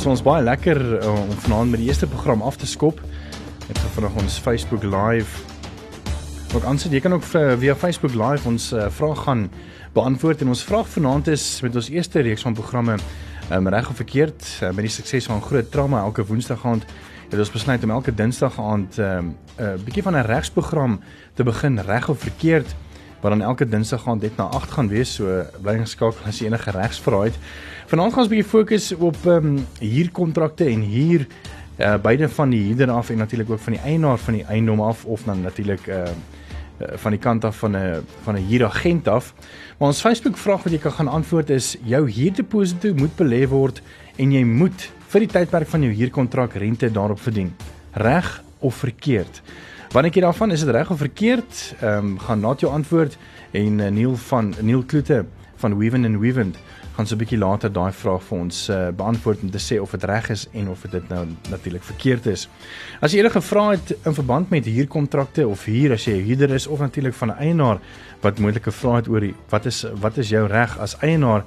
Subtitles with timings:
[0.00, 3.02] Dis ons baie lekker uh, om vanaand met die eerste program af te skop.
[3.66, 5.42] Ek het vanaand ons Facebook Live.
[6.56, 9.42] Ook aansit jy kan ook via Facebook Live ons uh, vrae gaan
[9.92, 12.96] beantwoord en ons vraag vanaand is met ons eerste reeks van programme
[13.52, 16.88] um, reg of verkeerd uh, met die sukses van groot trauma elke woensdag aand
[17.28, 21.00] het ons besluit om elke dinsdag aand 'n um, uh, bietjie van 'n regsprogram
[21.36, 22.72] te begin reg of verkeerd
[23.20, 26.46] wat dan elke dinsdag gaan dit na 8 gaan wees so bly geskakel as jy
[26.46, 27.38] enige regsvrae het.
[27.86, 31.26] Vanaand gaan ons 'n bietjie fokus op ehm um, huurkontrakte en huur
[31.78, 34.80] uh, beide van die huurder af en natuurlik ook van die eienaar van die eiendom
[34.80, 39.08] af of dan natuurlik ehm uh, van die kant af van 'n van 'n huuragent
[39.08, 39.34] af.
[39.78, 43.82] Maar ons Facebook vraag wat jy kan gaan antwoord is jou huurdeposito moet belê word
[44.16, 47.54] en jy moet vir die tydperk van jou huurkontrak rente daarop verdien.
[47.92, 49.42] Reg of verkeerd?
[49.90, 51.74] Wanneer ek daarvan is dit reg of verkeerd?
[51.80, 53.16] Ehm um, gaan na jou antwoord
[53.50, 55.24] en uh, Neil van Neil Kloete
[55.56, 56.54] van Weven and Weven
[56.94, 59.90] gaan so 'n bietjie later daai vraag vir ons uh, beantwoord om te sê of
[59.90, 62.48] dit reg is en of dit nou natuurlik verkeerd is.
[63.00, 66.50] As jy enige vrae het in verband met huurkontrakte of huur as jy 'n huurder
[66.54, 67.78] is of natuurlik van 'n eienaar
[68.20, 71.44] wat moontlike vrae het oor die, wat is wat is jou reg as eienaar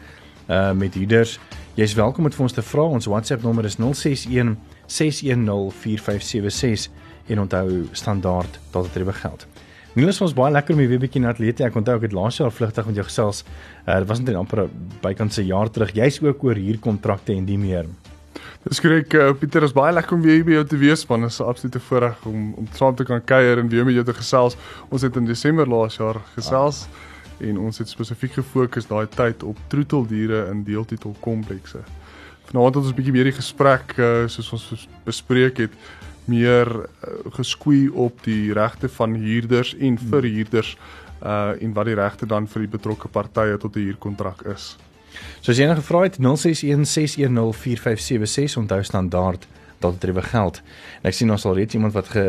[0.49, 1.39] uh, met huurders,
[1.75, 2.81] jy's welkom om vir ons te vra.
[2.81, 6.91] Ons WhatsApp nommer is 061 610 4576
[7.27, 9.47] en onthou standaard dat dit rewe geld.
[9.93, 11.63] Niels ons baie lekker om weer 'n bietjie na atlete.
[11.63, 13.43] Ek onthou ek het laas jaar vlugtig met jou gesels.
[13.87, 14.67] Uh, dit was net amper
[15.01, 15.93] bykans 'n jaar terug.
[15.93, 17.85] Jy's ook oor hier kontrakte en die meer.
[18.63, 21.21] Dis korrek uh, Pieter, is baie lekker om weer hier by jou te wees man.
[21.21, 24.05] Dit is 'n absolute voorreg om om saam te kan kuier en weer met jou
[24.05, 24.57] te gesels.
[24.89, 27.47] Ons het in Desember laas jaar gesels ah.
[27.49, 31.83] en ons het spesifiek gefokus daai tyd op troeteldiere in deeltitel komplekse.
[32.45, 35.71] Vanaand het ons 'n bietjie meer die gesprek uh, soos ons bespreek het
[36.25, 36.85] meer uh,
[37.35, 40.83] geskoei op die regte van huurders en verhuurders hmm.
[41.23, 44.77] uh en wat die regte dan vir die betrokke partye tot 'n huurkontrak is.
[45.41, 46.25] So as enige vrae het 0616104576
[48.57, 50.59] onthou standaard 0765366961 dalk drewe geld.
[51.01, 52.23] En ek sien ons al reeds iemand wat ge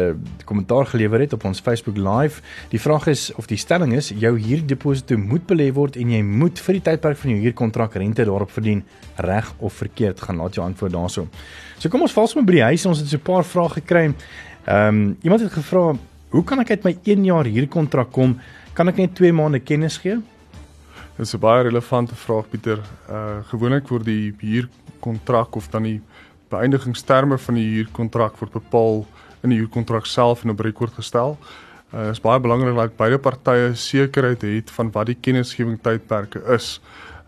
[0.49, 2.43] kommentaar gelewer het op ons Facebook Live.
[2.73, 6.61] Die vraag is of die stelling is jou huurdeposito moet belê word en jy moet
[6.67, 8.85] vir die tydperk van jou huurkontrak rente daarop verdien,
[9.17, 10.21] reg of verkeerd.
[10.21, 11.29] Gaan laat jou antwoord daarso.
[11.79, 12.87] So kom ons val sommer by die huis.
[12.91, 14.05] Ons het so 'n paar vrae gekry.
[14.67, 15.97] Ehm um, iemand het gevra,
[16.31, 18.41] "Hoe kan ek uit my 1 jaar huurkontrak kom?
[18.73, 20.19] Kan ek net 2 maande kennis gee?"
[21.17, 22.81] Dis 'n baie relevante vraag Pieter.
[23.09, 26.01] Uh gewoonlik word die huurkontrak of dan die
[26.55, 29.05] beëindigingsterme van die huurkontrak word bepaal
[29.45, 31.37] in die huurkontrak self en op rekord gestel.
[31.93, 36.43] Dit uh, is baie belangrik dat beide partye sekerheid het van wat die kennisgewing tydperke
[36.57, 36.79] is.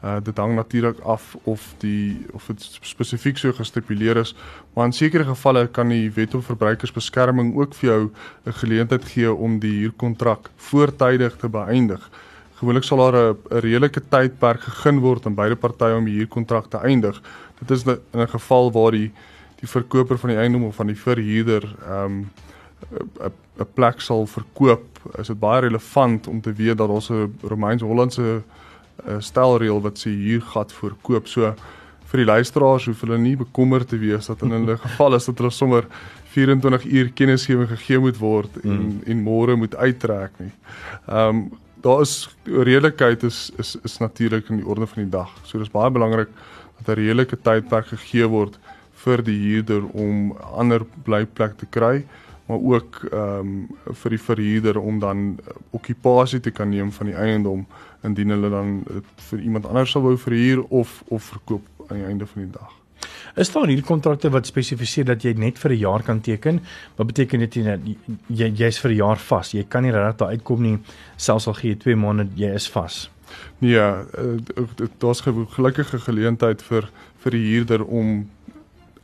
[0.05, 4.35] Uh dit hang natuurlik af of die of dit spesifiek so gestipuleer is,
[4.75, 8.11] maar in sekere gevalle kan die Wet op Verbruikersbeskerming ook vir jou
[8.47, 12.11] 'n geleentheid gee om die huurkontrak voortydig te beëindig.
[12.67, 16.79] Gewoonlik sal daar 'n redelike tydperk gegee word aan beide partye om die huurkontrak te
[16.79, 17.23] eindig.
[17.61, 19.13] Dit is in 'n geval waar die
[19.61, 22.31] die verkoper van die eiendom of van die verhuurder ehm um,
[23.59, 24.85] 'n plek sal verkoop,
[25.19, 28.43] is dit baie relevant om te weet dat ons 'n Romeins-Hollandse
[29.07, 31.27] uh, stelreël wat sê huurgat verkoop.
[31.29, 31.55] So
[32.05, 35.39] vir die luisteraars hoef hulle nie bekommerd te wees dat in hulle geval is dat
[35.39, 35.87] hulle sommer
[36.25, 39.01] 24 uur kennisgewing gegee moet word en mm.
[39.07, 40.53] en môre moet uittrek nie.
[41.07, 41.51] Ehm um,
[41.87, 42.15] daar is
[42.45, 45.31] redelikheid is is is natuurlik in die orde van die dag.
[45.45, 46.29] So dis baie belangrik
[46.79, 48.59] dat 'n redelike tydperk gegee word
[49.05, 52.07] vir die huurder om 'n ander blyplek te kry,
[52.47, 53.69] maar ook ehm um,
[54.03, 55.39] vir die verhuurder om dan
[55.71, 57.67] okkupasie te kan neem van die eiendom
[58.03, 58.83] indien hulle dan
[59.31, 62.86] vir iemand anders sal wou verhuur of of verkoop aan die einde van die dag.
[63.37, 66.61] Is daar hierdie kontrakte wat spesifiseer dat jy net vir 'n jaar kan teken?
[66.97, 67.55] Wat beteken dit
[68.29, 69.53] jy jy's vir 'n jaar vas?
[69.53, 70.79] Jy kan nie regtig daar uitkom nie
[71.17, 73.11] selfs al gee jy 2 maande jy is vas.
[73.59, 74.41] Nee, uh,
[74.99, 76.89] daar's gelukkige geleentheid vir
[77.19, 78.31] vir die huurder om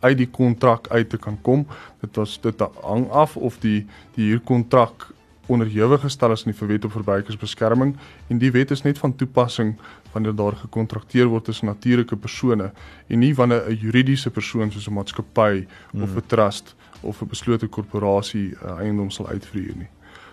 [0.00, 1.67] uit die kontrak uit te kan kom.
[2.00, 5.12] Dit was dit hang af of die die huurkontrak
[5.52, 7.96] onderhewig gestel is aan die wet op verbruikersbeskerming
[8.28, 9.75] en die wet is net van toepassing
[10.12, 12.70] wanneer daar gekontrakteer word tussen natuurlike persone
[13.08, 16.02] en nie wanneer 'n juridiese persoon soos 'n maatskappy hmm.
[16.02, 19.90] of 'n trust of 'n beslote korporasie uh, eiendom sal uitvoer nie.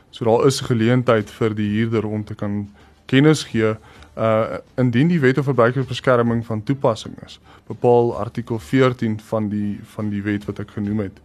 [0.10, 2.70] So daar is 'n geleentheid vir die huurder om te kan
[3.06, 3.76] kennis gee
[4.18, 7.40] uh indien die wet op verbruikersbeskerming van toepassing is.
[7.68, 11.22] Bepaal artikel 14 van die van die wet wat ek genoem het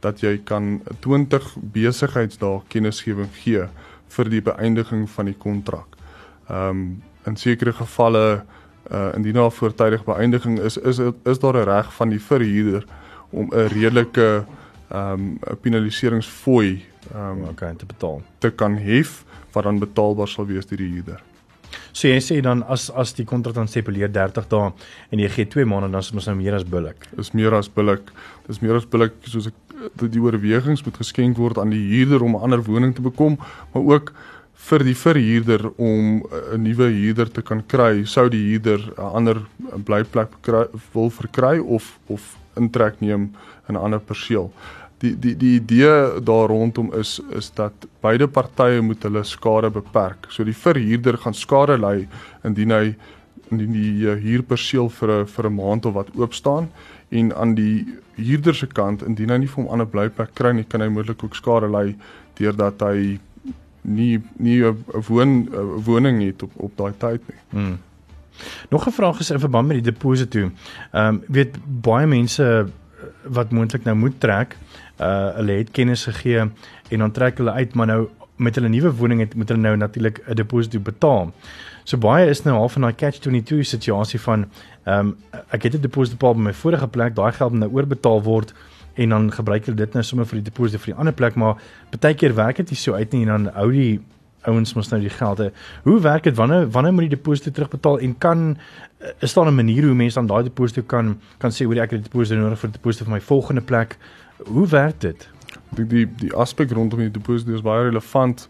[0.00, 3.66] dat jy kan 20 besigheidsdae kennisgewing gee
[4.10, 5.96] vir die beëindiging van die kontrak.
[6.48, 8.42] Um in sekere gevalle
[8.90, 12.84] uh indien daar voortydige beëindiging is is is daar 'n reg van die verhuurder
[13.30, 14.44] om 'n redelike
[14.92, 20.66] um 'n penaliseringsfooi um okay te betaal te kan hef wat dan betaalbaar sal wees
[20.66, 21.22] deur die huurder.
[21.92, 24.72] So jy sê dan as as die kontrak dan stipuleer 30 dae
[25.10, 27.06] en jy gee 2 maande dan is mos nou meer as billik.
[27.18, 28.10] Is meer as billik.
[28.46, 29.54] Dis meer as billik soos ek
[29.94, 33.38] die oorwegings moet geskenk word aan die huurder om 'n ander woning te bekom,
[33.72, 34.12] maar ook
[34.68, 36.22] vir die verhuurder om
[36.52, 39.42] 'n nuwe huurder te kan kry, sou die huurder 'n ander
[39.84, 40.30] blyplek
[40.92, 43.32] wil verkry of of intrek neem
[43.68, 44.52] in 'n ander perseel.
[44.98, 50.26] Die die die idee daar rondom is is dat beide partye moet hulle skade beperk.
[50.28, 52.08] So die verhuurder gaan skade ly
[52.44, 52.96] indien hy
[53.50, 56.68] indien die huurperseel vir 'n vir 'n maand of wat oop staan
[57.10, 60.64] en aan die huurder se kant indien hy nie vir hom ander blyplek kry nie,
[60.64, 61.96] kan hy moontlik ook skade ly
[62.38, 63.18] deurdat hy
[63.82, 67.40] nie nie 'n woon 'n woning het op op daai tyd nie.
[67.50, 67.78] Hmm.
[68.70, 70.50] Nog 'n vraag is in verband met die deposito.
[70.92, 72.64] Ehm um, weet baie mense eh,
[73.24, 74.56] wat moontlik nou moet trek,
[75.00, 76.38] uh hulle het kennis gegee
[76.88, 79.76] en dan trek hulle uit, maar nou met hulle nuwe woning het moet hulle nou
[79.76, 81.32] natuurlik 'n deposito betaal.
[81.84, 84.46] So baie is nou half in daai catch 22 situasie van
[84.84, 85.16] ehm um,
[85.50, 88.54] ek het 'n deposito betaal by my vorige plek, daai geld moet nou oorbetaal word
[88.94, 91.56] en dan gebruik hulle dit nou sommer vir die deposito vir die ander plek, maar
[92.00, 94.00] baie keer werk dit nie so uit nie en dan hou die
[94.48, 95.52] ouens mos nou die geld.
[95.84, 98.56] Hoe werk dit wanneer wanneer moet die deposito terugbetaal en kan
[99.20, 102.02] is daar 'n manier hoe mense dan daai deposito kan kan sê hoe ek het
[102.02, 103.96] die deposito nodig vir die deposito vir my volgende plek?
[104.46, 105.28] Hoe werk dit?
[105.70, 108.48] Ek dink die die aspek rondom die deposito is baie relevant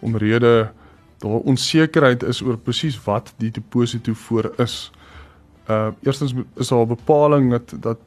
[0.00, 0.70] omrede
[1.18, 4.90] daar onsekerheid is oor presies wat die deposito voor is.
[5.70, 7.98] Uh eerstens is daar 'n bepaling dat dat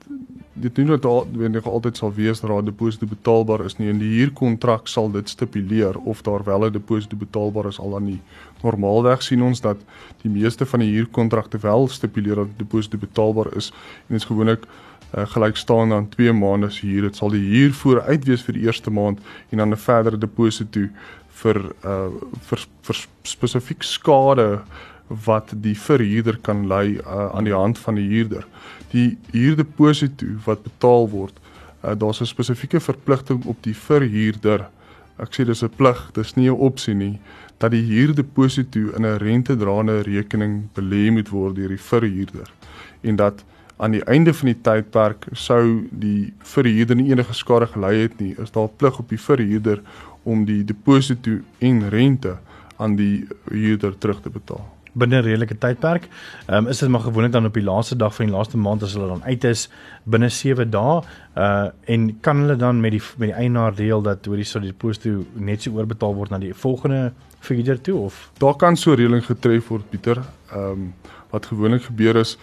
[0.55, 3.89] dit nie net wanneer altyd sal wees dat 'n deposito betaalbaar is nie.
[3.89, 8.03] In die huurkontrak sal dit stipuleer of daar wel 'n deposito betaalbaar is al dan
[8.03, 8.21] nie.
[8.63, 9.77] Normaalweg sien ons dat
[10.21, 13.69] die meeste van die huurkontrakte wel stipuleer dat die deposito betaalbaar is
[14.07, 14.65] en dit is gewoonlik
[15.17, 17.01] uh, gelyk staan aan 2 maande se huur.
[17.01, 19.19] Dit sal die huur vooruit wees vir die eerste maand
[19.49, 20.79] en dan 'n verdere deposito
[21.29, 22.09] vir uh
[22.41, 24.61] vir, vir spesifiek skade
[25.07, 28.45] wat die verhuurder kan lei uh, aan die hand van die huurder.
[28.91, 31.37] Die huurdeposito wat betaal word,
[31.83, 34.69] uh, daar's 'n spesifieke verpligting op die verhuurder.
[35.17, 37.19] Ek sê dis 'n plig, dis nie 'n opsie nie
[37.57, 42.51] dat die huurdeposito in 'n rentedraende rekening belê moet word deur die verhuurder.
[43.01, 43.43] En dat
[43.77, 48.35] aan die einde van die tydperk sou die verhuurder nie enige skade gely het nie,
[48.37, 49.81] is daar plig op die verhuurder
[50.23, 52.37] om die deposito en rente
[52.77, 56.07] aan die huurder terug te betaal binne 'n redelike tydperk.
[56.47, 58.83] Ehm um, is dit maar gewoonlik dan op die laaste dag van die laaste maand
[58.83, 59.69] as hulle dan uit is
[60.03, 61.01] binne 7 dae.
[61.37, 65.25] Uh en kan hulle dan met die met die eienaar deel dat oor die deposito
[65.33, 69.67] net so oorbetaal word na die volgende verhuurder toe of daar kan so reëling getref
[69.67, 70.23] word Pieter.
[70.51, 70.93] Ehm um,
[71.29, 72.37] wat gewoonlik gebeur is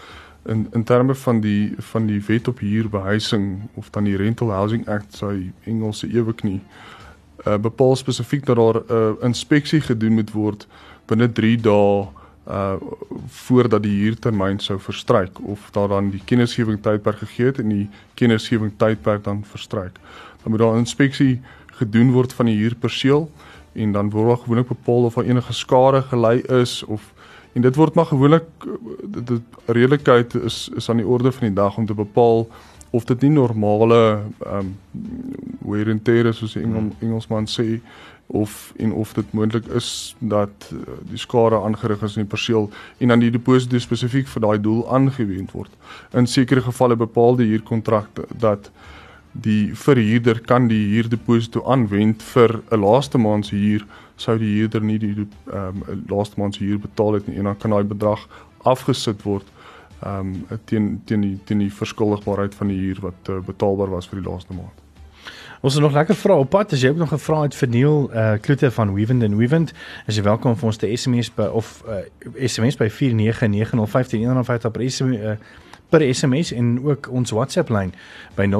[0.44, 4.88] in in terme van die van die wet op huurbehuising of dan die Rental Housing
[4.88, 6.60] Act sy Engelse eweknie
[7.46, 10.66] uh bepaal spesifiek dat daar 'n uh, inspeksie gedoen moet word
[11.06, 12.06] binne 3 dae
[12.48, 12.74] uh
[13.28, 17.88] voordat die huurtermyn sou verstryk of daar dan die kennisgewing tydperk gegee het en die
[18.14, 19.98] kennisgewing tydperk dan verstryk.
[20.42, 23.30] Dan moet daar 'n inspeksie gedoen word van die huurperseel
[23.72, 27.12] en dan word daar gewoonlik bepaal of daar enige skade gelei is of
[27.52, 28.44] en dit word maar gewoonlik
[29.06, 32.48] dit redelikheid is is aan die orde van die dag om te bepaal
[32.90, 34.76] of dit nie normale ehm um,
[35.58, 37.80] wear and tear is soos die Engel, Engelsman sê
[38.32, 40.78] of en of dit moontlik is dat uh,
[41.10, 44.82] die skade aangerig is in die perseel en dan die deposito spesifiek vir daai doel
[44.88, 45.70] aangewend word.
[46.16, 48.70] In sekere gevalle bepaal die huurkontrak dat
[49.32, 53.86] die verhuurder kan die huurdeposito aanwend vir 'n laaste maand se huur
[54.16, 57.44] sou die huurder nie die ehm um, laaste maand se huur betaal het nie en
[57.44, 58.28] dan kan daai bedrag
[58.64, 59.46] afgesit word
[60.02, 64.08] ehm um, teen teen die teen die verskuldigbaarheid van die huur wat uh, betaalbaar was
[64.08, 64.81] vir die laaste maand.
[65.62, 66.72] Ons het nog lekker vrae op pad.
[66.74, 69.72] As jy ook nog 'n vraag het vir Neil uh Kloete van Weavend and Weavend,
[70.06, 71.94] is jy welkom vir ons te SMS by of uh
[72.46, 75.30] SMS by 4990515 per SMS uh,
[75.88, 77.94] per SMS en ook ons WhatsApp lyn
[78.34, 78.52] by 0616104576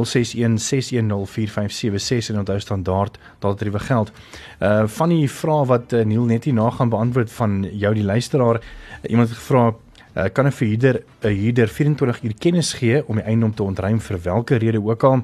[2.29, 4.13] en onthou standaard daal dit rewe geld.
[4.61, 8.05] Uh van die vrae wat uh, Neil net hier na gaan beantwoord van jou die
[8.05, 8.61] luisteraar,
[9.03, 9.75] iemand het gevra
[10.15, 14.01] uh, kan 'n verhuurder 'n huurder 24 uur kennis gee om die eiendom te ontruim
[14.01, 15.23] vir watter rede ook al.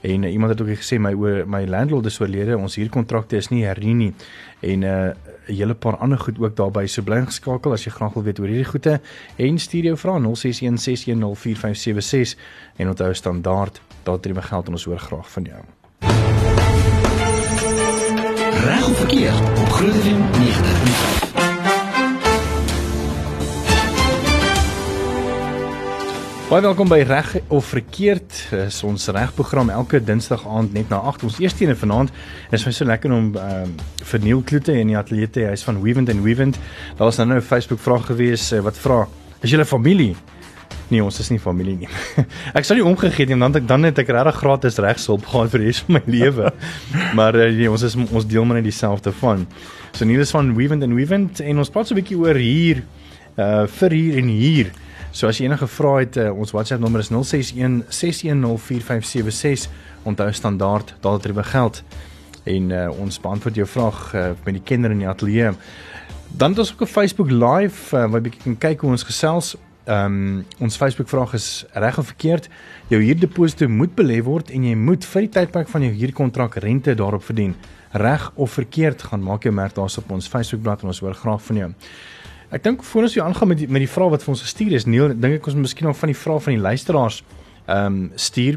[0.00, 3.48] En uh, iemand het ook gesê my oor my landlord is oorlede, ons huurkontrakte is
[3.48, 4.14] nie hernie nie.
[4.60, 5.10] En 'n uh,
[5.46, 8.46] hele paar ander goed ook daarbey so bly geskakel as jy graag wil weet oor
[8.46, 9.00] hierdie goede
[9.36, 10.26] en stuur jou vrae 0616104576
[12.76, 15.64] en onthou standaard daar drie my geld en ons hoor graag van jou.
[18.64, 21.19] Reg of verkeerd op Groot FM 90.5
[26.50, 28.32] Baie welkom by Reg of Verkeerd.
[28.50, 31.22] Dis ons regprogram elke Dinsdag aand net na 8.
[31.28, 32.10] Ons eerste een vanaand
[32.50, 33.76] is my so lekker om ehm um,
[34.10, 36.58] vir Neil Kloete in die ateljee te hy's van Weavent and Weavent.
[36.98, 39.06] Daar was nou 'n Facebook vraag gewees uh, wat vra:
[39.40, 40.16] "Is julle familie?"
[40.88, 41.88] Nee, ons is nie familie nie.
[42.58, 45.50] ek sou nie omgegee het nie want dan dan het ek regtig gratis regshulp gehad
[45.50, 46.52] vir die res van my lewe.
[47.18, 49.46] maar uh, nee, ons is ons deel maar net dieselfde van.
[49.92, 52.82] So Neil is van Weavent and Weavent en ons praat so 'n bietjie oor hier
[53.38, 54.74] uh vir hier en hier.
[55.10, 59.70] So as jy enige vrae het, uh, ons WhatsApp nommer is 061 6104576.
[60.06, 61.82] Onthou standaard daardie geld.
[62.44, 65.50] En uh, ons beantwoord jou vraag uh, met die kinders in die ateljee.
[66.30, 69.56] Dan het ons ook 'n Facebook live uh, waar jy kan kyk hoe ons gesels.
[69.84, 72.48] Ehm um, ons Facebook vraag is reg of verkeerd.
[72.88, 76.94] Jou huurdeposito moet belê word en jy moet vir die tydperk van jou huurkontrak rente
[76.94, 77.54] daarop verdien.
[77.92, 81.42] Reg of verkeerd gaan maak jou merk daarop op ons Facebookblad en ons hoor graag
[81.42, 81.70] van jou.
[82.50, 84.72] Ek dink voor ons hier aangaan met die, met die vraag wat vir ons gestuur
[84.74, 87.20] is, Neil, dink ek ons moet miskien nog van die vrae van die luisteraars
[87.70, 88.56] ehm um, stuur.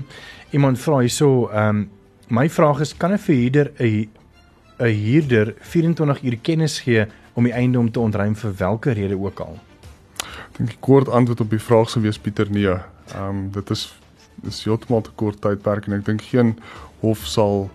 [0.57, 1.83] Iemand vra hierso, ehm um,
[2.33, 4.09] my vraag is kan 'n verhuurder 'n
[4.79, 9.39] 'n huurder 24 uur kennis gee om die eiendom te ontruim vir watter rede ook
[9.39, 9.59] al?
[10.17, 12.65] Ek dink kort antwoord op die vraag sou wees Pieter nee.
[12.65, 13.93] Ehm um, dit is
[14.41, 16.57] dis heeltemal te kort tydperk en ek dink geen
[17.01, 17.69] hof sal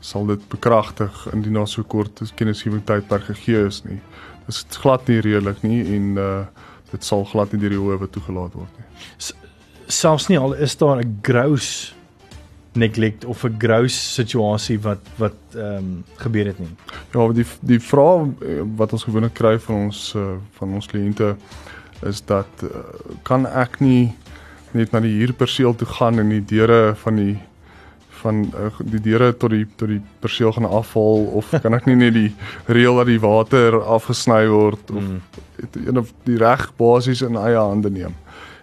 [0.00, 4.00] sal dit bekragtig indien daar so kort kennisgewing tydperk gegee is nie
[4.48, 6.44] is glad nie redelik nie en uh
[6.90, 9.06] dit sal glad nie deur die howe toegelaat word nie.
[9.86, 11.94] Selfs nie al is daar 'n gross
[12.72, 16.74] neglect of 'n gross situasie wat wat ehm um, gebeur het nie.
[17.12, 21.36] Ja, die die vraag eh, wat ons gewoonlik kry van ons uh, van ons kliënte
[22.02, 22.68] is dat uh,
[23.22, 24.14] kan ek nie
[24.72, 27.38] net na die huurperseel toe gaan en die deure van die
[28.22, 31.98] van uh, die deure tot die tot die perseel gaan afval of kan ek nie
[31.98, 32.30] net die
[32.66, 35.20] reël dat die water afgesny word of mm.
[35.86, 38.16] een of die reg basies in eie hande neem.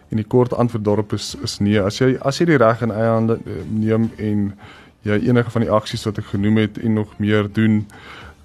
[0.09, 1.79] En die kort antwoord daarop is is nee.
[1.81, 4.53] As jy as jy die reg in eie hande eh, neem en
[5.07, 7.83] jy enige van die aksies wat ek genoem het en nog meer doen,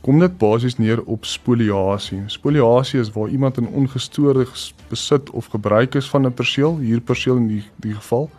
[0.02, 2.24] kom dit basies neer op spoliasie.
[2.30, 4.46] Spoliasie is waar iemand in ongestoorde
[4.90, 8.30] besit of gebruik is van 'n perseel, hier perseel in die die geval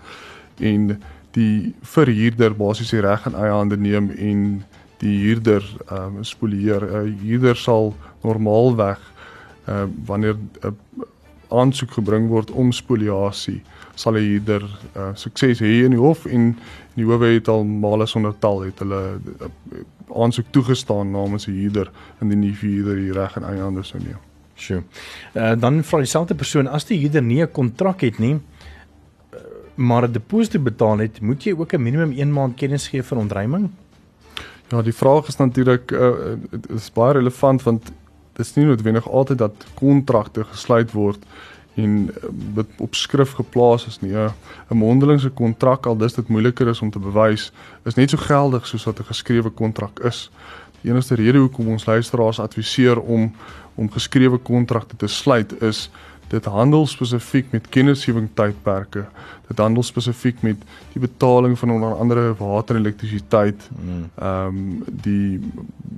[0.59, 1.01] en
[1.33, 4.63] die verhuurder basies die reg in eie hande neem en
[5.03, 6.83] die huurder ehm um, spolieer.
[6.83, 8.99] 'n uh, Huurder sal normaalweg
[9.67, 11.07] ehm uh, wanneer 'n uh,
[11.53, 13.61] aansoek gebring word om spoliasie,
[13.95, 14.63] sal 'n huurder
[14.95, 16.55] uh, sukses hê in die hof en
[16.95, 19.49] die howe het al male sonder tal het hulle uh,
[20.13, 24.21] aansoek toegestaan namens die huurder indien die huurder die reg in eie hande sou neem.
[24.55, 24.83] Sjoe.
[25.33, 28.39] Uh, dan vra dieselfde persoon as die huurder nie 'n kontrak het nie,
[29.75, 33.17] maar 'n deposito betaal het, moet jy ook 'n minimum 1 maand kennis gee vir
[33.17, 33.69] ontruiming?
[34.67, 36.09] Ja, die vraag is natuurlik uh,
[36.75, 37.83] is baie relevant want
[38.33, 41.25] dit is nie noodwendig altyd dat kontrakte gesluit word
[41.75, 42.09] en
[42.55, 44.13] uh, op skrif geplaas is nie.
[44.13, 47.51] 'n Mondelingse kontrak al dis dit moeiliker is om te bewys,
[47.83, 50.31] is net so geldig soos wat 'n geskrewe kontrak is.
[50.81, 53.31] Die enigste rede hoekom ons luisteraars adviseer om
[53.75, 55.89] om geskrewe kontrakte te sluit is
[56.33, 59.05] dit handel spesifiek met kennisgewing tydperke.
[59.47, 60.61] Dit handel spesifiek met
[60.93, 63.69] die betaling van onder andere water en elektrisiteit.
[63.77, 64.09] Mm.
[64.15, 65.41] Ehm um, die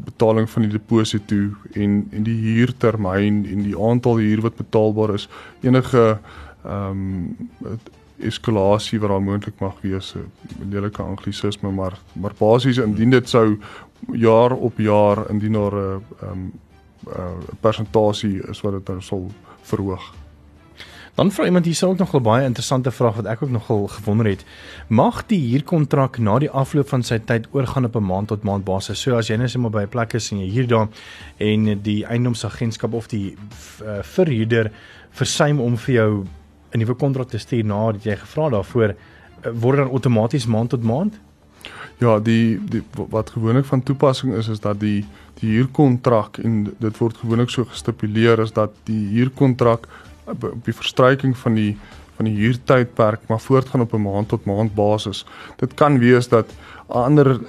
[0.06, 1.36] betaling van die deposito
[1.74, 5.30] en en die huurtermyn en die aantal huur wat betaalbaar is.
[5.62, 6.18] Enige
[6.65, 7.80] ehm um,
[8.20, 13.60] eskalasie wat daar moontlik mag wees, 'n lelike anglisisme, maar maar basies indien dit sou
[14.12, 16.51] jaar op jaar indien daar 'n ehm um,
[17.08, 20.25] 'n persentasie is wat dit dan sal verhoog.
[21.15, 24.25] Dan vra iemand hier ook nog 'n baie interessante vraag wat ek ook nogal gewonder
[24.25, 24.45] het.
[24.88, 28.63] Mag die huurkontrak na die afloop van sy tyd oorgaan op 'n maand tot maand
[28.63, 29.01] basis?
[29.01, 30.88] So as jy net sommer by 'n plek is en jy huur daar
[31.38, 33.38] en die eiendomsagentskap of die
[33.84, 34.72] uh, verhuurder
[35.10, 36.25] versuim om vir jou
[36.72, 40.84] 'n nuwe kontrak te stuur nadat jy gevra daarvoor, uh, word dan outomaties maand tot
[40.84, 41.19] maand?
[41.98, 45.05] Ja, die, die wat gewoonlik van toepassing is is dat die
[45.39, 49.88] die huurkontrak en dit word gewoonlik so gestipuleer is dat die huurkontrak
[50.25, 51.77] op die verstryking van die
[52.15, 55.25] van die huurtydperk maar voortgaan op 'n maand tot maand basis.
[55.55, 56.53] Dit kan wees dat
[56.88, 57.39] ander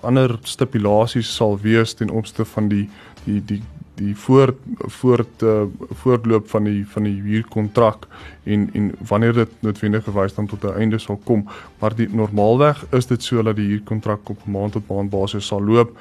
[0.00, 2.88] ander stipulasies sal wees ten opsigte van die
[3.24, 3.62] die die
[4.00, 4.56] die voort
[4.96, 5.62] voort uh,
[6.02, 8.06] voortloop van die van die huurkontrak
[8.44, 12.84] en en wanneer dit noodwendig gewys dan tot 'n einde sal kom maar die normaalweg
[12.90, 15.98] is dit so dat die huurkontrak op maand tot maand basis sal loop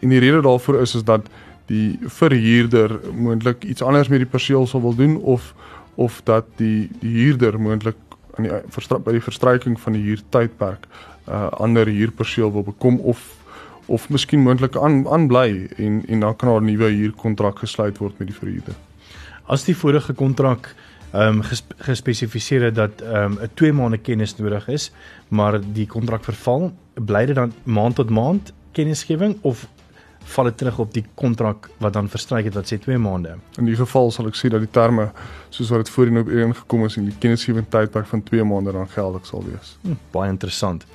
[0.00, 1.28] en die rede daarvoor is is dat
[1.66, 5.54] die verhuurder moontlik iets anders met die perseel sal wil doen of
[5.94, 7.96] of dat die die huurder moontlik
[8.34, 10.86] aan die by die verstryking van die huurtydperk
[11.26, 13.22] 'n uh, ander huurperseel wil bekom of
[13.86, 18.28] of miskien moontlik aan aanbly en en dan kan 'n nuwe huurkontrak gesluit word met
[18.28, 18.74] die verhuurder.
[19.46, 20.74] As die vorige kontrak
[21.12, 24.92] ehm um, gespe gespesifiseer het dat ehm um, 'n 2 maande kennis nodig is,
[25.28, 29.66] maar die kontrak verval, bly dit dan maand tot maand kennisgewing of
[30.24, 33.36] val dit terug op die kontrak wat dan verstryk het wat sê 2 maande.
[33.58, 35.10] In die geval sal ek sê dat die terme
[35.50, 38.88] soos wat dit voorheen op ingekom is en die kennisgewing tydperk van 2 maande dan
[38.88, 39.76] geldig sal wees.
[39.82, 40.86] Hm, baie interessant.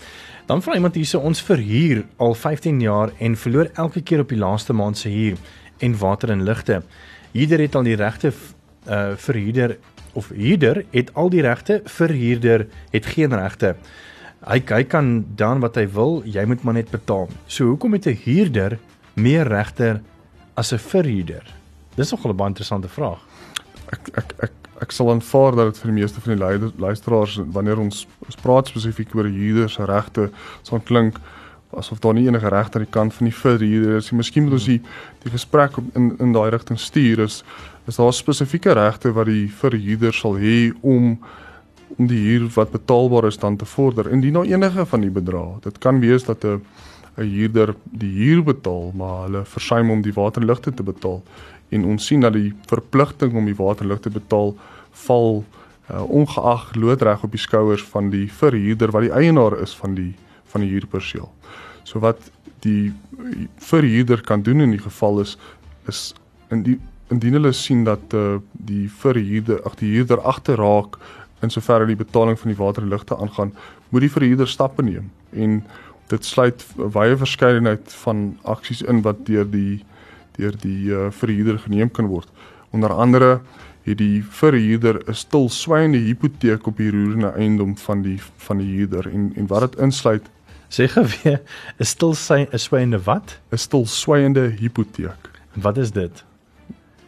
[0.49, 4.39] Dan vra iemand hierse ons verhuur al 15 jaar en verloor elke keer op die
[4.39, 5.37] laaste maand se huur
[5.77, 6.81] en water en ligte.
[7.31, 8.33] Huurder het al die regte
[8.89, 9.77] uh verhuurder
[10.13, 13.75] of huurder het al die regte, verhuurder het geen regte.
[14.47, 17.27] Hy hy kan dan wat hy wil, jy moet maar net betaal.
[17.45, 18.79] So hoekom het 'n huurder
[19.21, 20.01] meer regte
[20.55, 21.45] as 'n verhuurder?
[21.95, 23.19] Dis nogal 'n baie interessante vraag.
[23.91, 27.79] Ek ek ek ek sal aanvaar dat dit vir die meeste van die luisteraars wanneer
[27.79, 30.31] ons ons praat spesifiek oor huurders se regte,
[30.63, 31.19] sal klink
[31.77, 34.17] asof daar nie enige regte aan die kant van die verhuurder is nie.
[34.17, 34.79] Miskien moet ons die
[35.23, 37.43] die gesprek in in daai rigting stuur is
[37.87, 41.17] is daar spesifieke regte wat die verhuurder sal hê om
[41.97, 45.57] om die huur wat betaalbaar is dan te vorder indien nou enige van die bedrae.
[45.61, 46.61] Dit kan wees dat 'n
[47.19, 51.21] 'n huurder die huur betaal, maar hulle versuim om die water en ligte te betaal
[51.69, 54.55] en ons sien dat die verpligting om die water en ligte betaal
[55.05, 55.43] val
[55.91, 60.13] uh, ongeag loodreg op die skouers van die verhuurder wat die eienaar is van die
[60.49, 61.27] van die huurperseel.
[61.85, 62.31] So wat
[62.65, 62.93] die
[63.61, 65.37] verhuurder kan doen in die geval is
[65.87, 66.13] is
[66.49, 70.97] in die indien hulle sien dat uh, die verhuurder ag die huurder agterraak
[71.41, 73.53] in soverre die betaling van die water en ligte aangaan,
[73.89, 75.61] moet die verhuurder stappe neem en
[76.09, 79.85] dit sluit wye verskeidenheid van aksies in wat deur die
[80.39, 82.27] deur die uh, verhuurder geneem kan word.
[82.71, 83.41] Onder andere
[83.83, 89.07] het die verhuurder 'n stilswygende hipoteek op die roerende eiendom van die van die huurder
[89.07, 90.29] en en wat dit insluit
[90.69, 91.41] Sê geweer,
[91.79, 93.39] 'n stil sy 'n swynende wat?
[93.51, 95.29] 'n stilswygende hipoteek.
[95.53, 96.23] Wat is dit?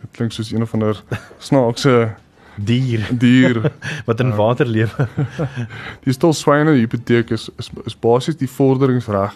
[0.01, 1.03] Dit klink soos een of ander
[1.37, 2.15] snaakse
[2.55, 3.71] dier dier
[4.07, 5.07] wat in water lewe.
[6.05, 9.35] die stilswygende hipoteek is is, is basies die vorderingsreg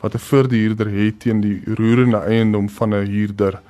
[0.00, 3.60] wat 'n verhuurder het teen die roerende eiendom van 'n huurder.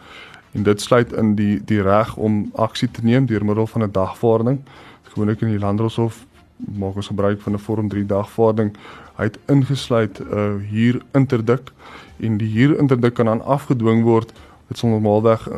[0.53, 3.93] En dit sluit in die die reg om aksie te neem deur middel van 'n
[3.93, 4.61] dagvaarding.
[5.03, 6.25] Gewoonlik in die landdroshof
[6.57, 8.77] maak ons gebruik van 'n vorm 3 dagvaarding
[9.17, 11.73] hy het ingesluit 'n uh, huur interdik
[12.21, 14.33] en die huur interdik kan dan afgedwing word
[14.69, 15.49] dit sal normaalweg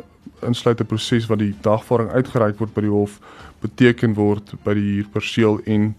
[0.46, 3.20] insluit 'n proses wat die dagvaarding uitgereik word by die hof
[3.60, 5.94] beteken word by die huurperseel en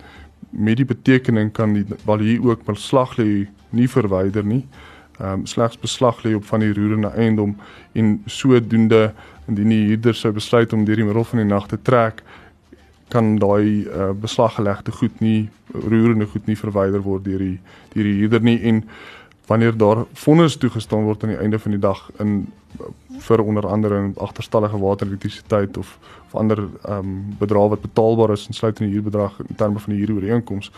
[0.50, 4.66] met die betekening kan die wel hier ook beslag lê nie verwyder nie.
[5.22, 7.58] Um, slegs beslag lê op van die roerende eiendom
[7.94, 9.14] en sodoende
[9.48, 12.24] indien die huurder sou besluit om deur die middel van die nag te trek
[13.10, 17.58] kan daai uh, beslaggelegde goed nie roerende goed nie verwyder word deur die
[17.94, 18.60] deur die huurder nie.
[18.64, 18.84] En
[19.50, 22.52] wanneer daar vonnis toegestaan word aan die einde van die dag in
[23.26, 28.32] vir onder andere in agterstallige water elektrisiteit of of ander ehm um, bedrae wat betaalbaar
[28.36, 30.72] is insluitend in die huurbedrag in terme van die huurooreenkoms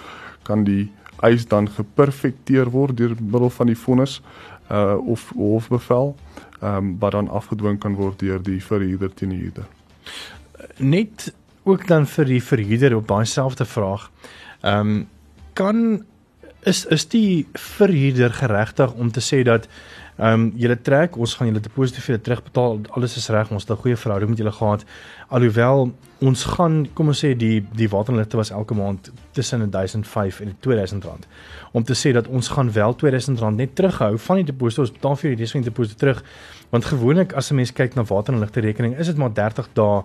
[0.48, 4.22] kan die eis dan geperfekteer word deur middel van die vonnis
[4.72, 6.16] uh of hofbevel
[6.62, 9.68] ehm um, wat dan afgedwing kan word deur die verhuurder teen die huurder
[10.78, 14.10] net ook dan vir die verhuurder op daai selfde vraag.
[14.62, 15.08] Ehm um,
[15.54, 16.06] kan
[16.63, 19.67] is is die verhuurder geregtig om te sê dat
[20.21, 23.63] ehm um, julle trek, ons gaan julle deposito vir julle terugbetaal, alles is reg, ons
[23.63, 24.84] het 'n goeie verhouding met julle gehad.
[25.30, 30.56] Alhoewel ons gaan, kom ons sê die die waterligte was elke maand tussen 1005 en
[30.60, 31.28] 2000 rand.
[31.71, 34.91] Om te sê dat ons gaan wel 2000 rand net terughou van die deposito, ons
[34.91, 36.24] betaal vir die res van die deposito terug.
[36.69, 39.69] Want gewoonlik as 'n mens kyk na water en ligte rekening, is dit maar 30
[39.74, 40.04] dae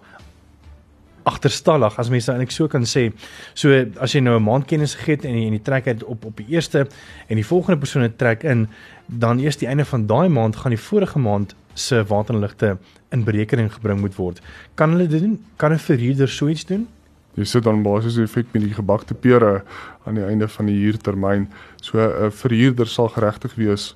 [1.27, 3.11] agterstallig as mense eintlik so kan sê.
[3.55, 6.05] So as jy nou 'n maand kennis gegee het en jy en jy trek uit
[6.05, 6.87] op op die eerste
[7.29, 8.69] en die volgende persoon trek in,
[9.07, 12.79] dan eers die einde van daai maand gaan die vorige maand se waterligte
[13.11, 14.41] in berekening gebring moet word.
[14.75, 15.45] Kan hulle dit doen?
[15.57, 16.89] Kan 'n verhuurder so iets doen?
[17.35, 19.63] Jy sit dan basies effek met die gebakte pere
[20.07, 21.49] aan die einde van die huurtermyn.
[21.83, 23.95] So 'n verhuurder sal geregtig wees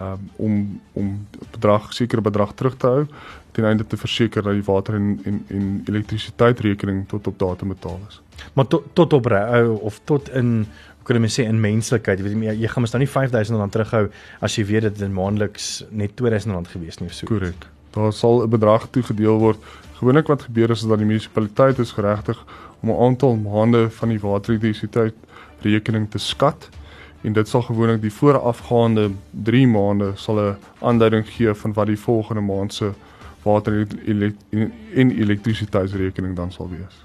[0.00, 3.06] um, om om bedrag sekere bedrag terug te hou
[3.56, 8.00] ten einde te verseker dat die water en en en elektrisiteitsrekening tot op datum betaal
[8.08, 8.20] is.
[8.52, 9.30] Maar tot tot op
[9.80, 10.66] of tot in
[10.98, 14.06] hoe kan ek sê in menslikheid, weet jy, jy gaan mos nou nie R5000 terughou
[14.40, 17.26] as jy weet dit is maandeliks net R2000 gewees nie of so.
[17.26, 17.68] Korrek.
[17.94, 19.58] Daar sal 'n bedrag toegedeel word.
[20.00, 22.44] Gewoonlik wat gebeur is dat die munisipaliteit is geregtig
[22.82, 25.14] om 'n aantal maande van die water en elektrisiteit
[25.62, 26.68] rekening te skat
[27.22, 31.98] en dit sal gewoonlik die voorafgaande 3 maande sal 'n aanduiding gee van wat die
[31.98, 32.92] volgende maand se
[33.42, 33.86] water
[34.94, 37.04] en elektrisiteitsrekening dan sal wees.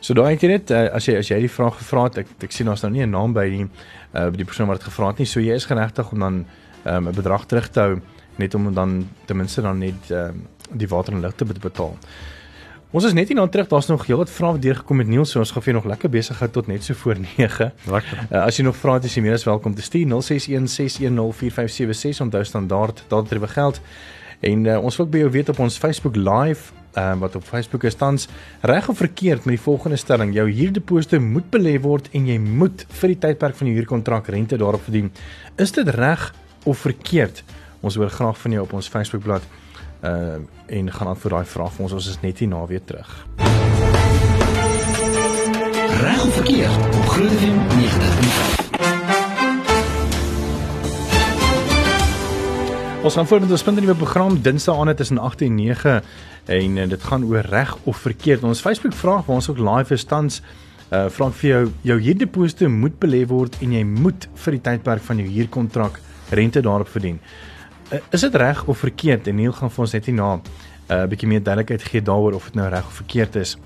[0.00, 2.46] So daai het jy net uh, as jy as jy die vraag gevra het, ek
[2.46, 3.66] ek sien ons nou nie 'n naam by die
[4.14, 5.26] uh die persoon wat dit gevra het nie.
[5.26, 6.46] So jy is geregtig om dan
[6.84, 8.00] ehm, 'n um, bedrag terug te hou
[8.36, 11.96] net om dan ten minste dan net um, die water en ligte te betaal.
[12.90, 13.68] Ons is net hier na terug.
[13.70, 16.10] Daar's nog heelwat vrae wat deurgekom het Niels, so ons gaan vir jou nog lekker
[16.10, 17.70] besig hou tot net so voor 9.
[17.86, 18.18] Lekker.
[18.24, 20.18] Uh, as jy nog vrae het, is jy meer as welkom te stuur 0616104576
[22.26, 23.78] onthou standaard daardie geld.
[24.42, 27.46] En uh, ons wil ook by jou weet op ons Facebook live uh, wat op
[27.46, 28.26] Facebook is tans
[28.66, 32.82] reg of verkeerd met die volgende stelling: jou huurdeposite moet belê word en jy moet
[32.90, 35.14] vir die tydperk van die huurkontrak rente daarop verdien.
[35.62, 36.34] Is dit reg
[36.66, 37.46] of verkeerd?
[37.86, 39.46] Ons hoor graag van jou op ons Facebookblad.
[40.02, 40.38] Uh
[40.70, 41.92] en gaan antwoord daai vraag vir ons.
[41.92, 43.26] Ons is net hier na weer terug.
[46.00, 48.60] Reg of verkeerd op Groot FM 90.5.
[53.00, 56.02] Ons gaan voort met ons die program Dinsdae aand tussen 8 en 9
[56.44, 58.42] en uh, dit gaan oor reg of verkeerd.
[58.42, 60.42] Ons Facebook vraag waar ons ook live is tans
[60.90, 64.62] uh vra ek vir jou jou huurdeposite moet belê word en jy moet vir die
[64.64, 66.00] tydperk van jou huurkontrak
[66.34, 67.20] rente daarop verdien.
[67.90, 69.26] Uh, is dit reg of verkeerd?
[69.26, 70.42] En Neil gaan vir ons net hierna 'n
[70.94, 73.56] uh, bietjie meer duidelikheid gee daaroor of dit nou reg of verkeerd is.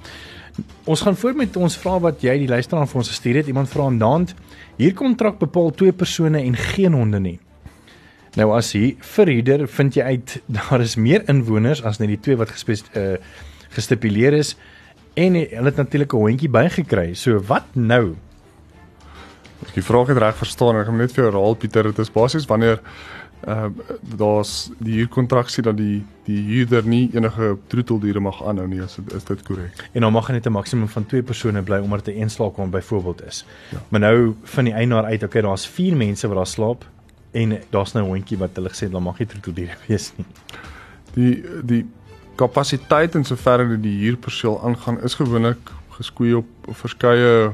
[0.85, 3.47] Ons gaan voort met ons vraag wat jy die luisteraar vir ons gestuur het.
[3.47, 4.35] Iemand vra naand:
[4.77, 7.39] Huurkontrak bepaal twee persone en geen honde nie.
[8.35, 12.37] Nou as hier verhuurder vind jy uit daar is meer inwoners as net die twee
[12.37, 13.17] wat gespes, uh,
[13.75, 14.57] gestipuleer is
[15.15, 17.15] en hulle het natuurlik 'n hondjie bygekry.
[17.15, 18.17] So wat nou?
[19.67, 22.11] Ek die vraag het reg verstaan, ek gaan net vir jou herhaal Pieter, dit is
[22.11, 22.81] basies wanneer
[23.47, 28.67] ehm uh, daar's die huurkontrak sê dat die die huurder nie enige troeteldiere mag aanhou
[28.69, 29.89] nie, is dit is dit korrek?
[29.93, 33.25] En dan mag hy net 'n maksimum van 2 persone bly omdat 'n eenslaapkamer byvoorbeeld
[33.27, 33.45] is.
[33.71, 33.79] Ja.
[33.89, 36.85] Maar nou van die eienaar uit, okay, daar's 4 mense wat daar slaap
[37.33, 40.27] en daar's nou 'n hondjie wat hulle gesê dan mag nie troeteldiere wees nie.
[41.15, 41.87] Die die
[42.35, 47.53] kapasiteit in soverre dit die huurperseel aangaan is gewoonlik geskoei op verskeie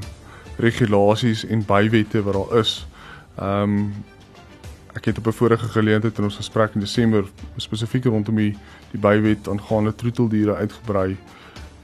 [0.57, 2.87] regulasies en bywette wat daar is.
[3.39, 3.93] Ehm um,
[4.95, 7.25] ek het op 'n vorige geleentheid in ons gesprek in Desember
[7.57, 8.57] spesifiek rondom die
[8.91, 11.17] die bywet aangaande troeteldiere uitgebrei.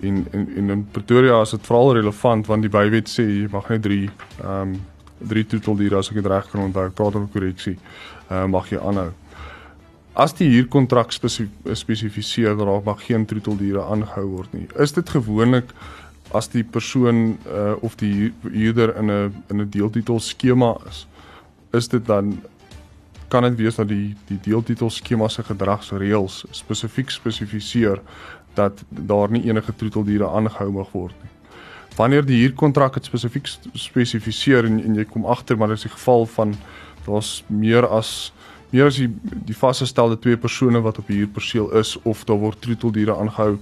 [0.03, 3.69] En en en in Pretoria is dit veral relevant want die bywet sê jy mag
[3.69, 4.11] net 3
[4.42, 4.81] ehm um,
[5.19, 7.79] 3 troeteldiere as ek dit reg kan onthou, praat oor korreksie,
[8.31, 9.12] uh, mag jy aanhou.
[10.12, 15.73] As die huurkontrak spesifiseer dat daar mag geen troeteldiere aangehou word nie, is dit gewoonlik
[16.35, 21.07] as die persoon uh, of die huurder in 'n in 'n deeltitel skema is,
[21.73, 22.38] is dit dan
[23.28, 28.02] kan dit wees dat die die deeltitel skema se gedragsreëls spesifiek spesifiseer
[28.54, 31.32] dat daar nie enige troeteldiere aangehou mag word nie.
[31.96, 35.94] Wanneer die huurkontrak dit spesifiek spesifiseer en, en jy kom agter maar dit is die
[35.96, 36.54] geval van
[37.06, 38.32] daar's meer as
[38.70, 39.10] meer as die
[39.48, 43.56] die vasgestelde twee persone wat op die huurperseel is of daar word troeteldiere aangehou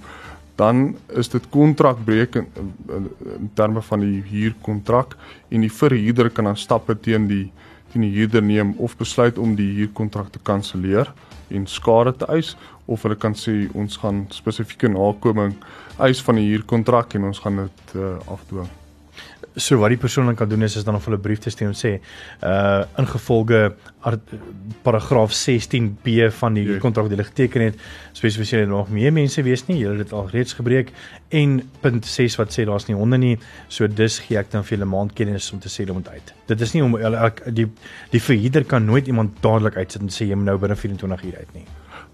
[0.56, 2.46] dan is dit kontrakbreek in,
[2.94, 5.16] in, in terme van die huurkontrak
[5.50, 7.46] en die verhuurder kan dan stappe teen die
[7.94, 11.12] teen die huurder neem of besluit om die huurkontrak te kanselleer
[11.54, 12.54] en skade te eis
[12.90, 15.54] of hulle kan sê ons gaan spesifieke nakoming
[16.02, 18.72] eis van die huurkontrak en ons gaan dit uh, afdwing.
[19.54, 21.68] So wat die persoon dan kan doen is is dan of hulle brief te stuur
[21.70, 21.90] en sê
[22.42, 23.74] uh ingevolge
[24.82, 27.76] paragraaf 16B van die kontrak wat hulle geteken het
[28.12, 29.78] spesifiseer dit nog meer mense wees nie.
[29.84, 30.90] Hulle het dit al reeds gebreek
[31.28, 33.36] en punt 6 wat sê daar's nie honde nie.
[33.68, 36.34] So dis gee ek dan vir hulle maandkennis om te sê hulle moet uit.
[36.50, 36.98] Dit is nie om
[37.46, 37.68] die
[38.10, 41.38] die verhuurder kan nooit iemand dadelik uitsit en sê jy moet nou binne 24 uur
[41.38, 41.66] uit nie.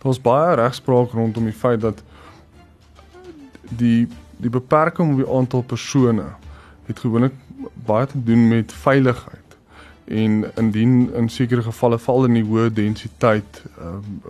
[0.04, 2.04] Daar's baie regspraak rondom die feit dat
[3.70, 4.08] die
[4.40, 6.28] die beperking op die aantal persone
[6.90, 7.34] het gewoonlik
[7.86, 9.56] baie te doen met veiligheid.
[10.04, 14.20] En indien in sekere gevalle val in die hoë densiteit um,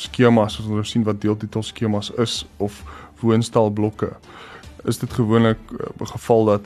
[0.00, 2.82] skemas as ons sien wat deeltitel skemas is of
[3.20, 4.12] woonstalblokke
[4.84, 6.64] is dit gewoonlik 'n uh, eh, geval dat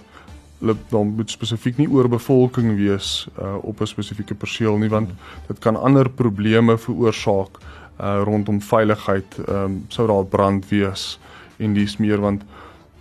[0.58, 5.10] hulle dan moet spesifiek nie oorbevolking wees uh, op 'n spesifieke perseel nie want
[5.46, 7.58] dit kan ander probleme veroorsaak
[8.00, 11.18] uh, rondom veiligheid um, sou daar brand wees
[11.56, 12.42] en dis meer want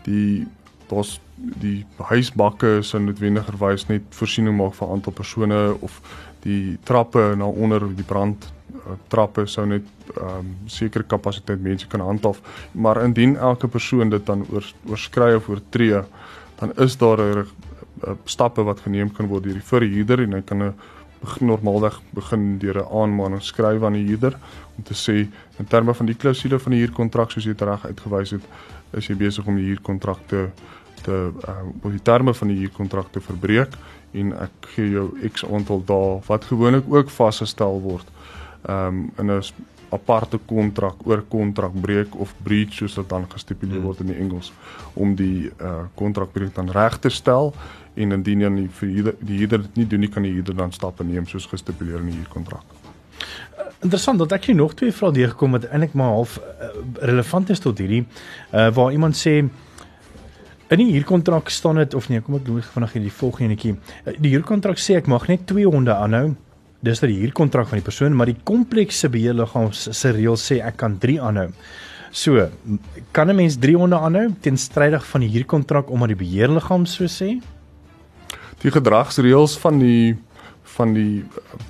[0.03, 0.47] die
[0.87, 6.01] daar's die huisbakke sou noodwendigerwys net voorsiening maak vir 'n aantal persone of
[6.43, 9.83] die trappe na onder die brand uh, trappe sou net
[10.17, 12.41] um, sekere kapasiteit mense kan handhaaf.
[12.71, 16.03] Maar indien elke persoon dit dan oor, oorskry of oortree
[16.59, 17.47] dan is daar 'n
[18.25, 20.73] stappe wat geneem kan word deur die verhuurder en hy kan 'n
[21.19, 24.37] begin normaalweg begin deur 'n aanmaning skryf aan die huurder
[24.77, 25.27] om te sê
[25.59, 28.41] in terme van die klousule van die huurkontrak soos jy dit reg uitgewys het
[28.93, 30.49] is jy besig om die huurkontrak te
[31.05, 33.75] te uh, die terme van die huurkontrak te verbreek
[34.11, 38.07] en ek gee jou X aantal dae wat gewoonlik ook vasgestel word
[38.69, 39.41] um, in 'n
[39.89, 44.51] aparte kontrak oor kontrakbreek of breach soos dit dan gestipuleer word in die Engels
[44.93, 47.53] om die uh kontrakbreek dan reg te stel
[47.95, 50.71] en indien dan die verhuurder die huurder dit nie doen nie kan die huurder dan
[50.71, 52.77] stappe neem soos gestipuleer in die huurkontrak.
[53.79, 56.69] Interessant dat ek hier nog twee vrae deurgekom wat eintlik maar half uh,
[57.01, 59.41] relevant is tot hierdie uh, waar iemand sê
[60.69, 63.75] in die huurkontrak staan dit of nee, kom ek doen vanaand hierdie volgende enetjie.
[64.05, 66.35] Uh, die huurkontrak sê ek mag net twee honde aanhou.
[66.85, 70.77] Dis dat die huurkontrak van die persoon, maar die komplekse beheerliggaam se reël sê ek
[70.79, 71.49] kan 3 aanhou.
[72.11, 72.49] So,
[73.11, 77.41] kan 'n mens 3 honde aanhou teenstrydig van die huurkontrak omdat die beheerliggaam so sê?
[78.61, 80.17] Die gedragsreëls van die
[80.75, 81.25] van die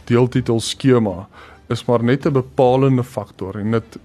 [0.06, 1.28] deeltitel skema
[1.70, 3.98] is maar net 'n bepalende faktor en dit